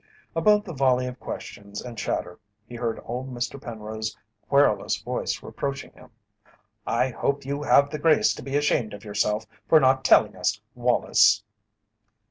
Above 0.35 0.63
the 0.65 0.73
volley 0.73 1.05
of 1.05 1.19
questions 1.19 1.79
and 1.79 1.95
chatter 1.95 2.39
he 2.65 2.73
heard 2.73 2.99
old 3.05 3.31
Mr. 3.31 3.61
Penrose's 3.61 4.17
querulous 4.49 4.99
voice 4.99 5.43
reproaching 5.43 5.91
him: 5.93 6.09
"I 6.87 7.09
hope 7.09 7.45
you 7.45 7.61
have 7.61 7.91
the 7.91 7.99
grace 7.99 8.33
to 8.33 8.41
be 8.41 8.55
ashamed 8.57 8.95
of 8.95 9.05
yourself 9.05 9.45
for 9.69 9.79
not 9.79 10.03
telling 10.03 10.35
us, 10.35 10.59
Wallace!" 10.73 11.43